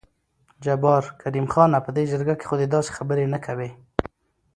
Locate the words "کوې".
3.45-3.69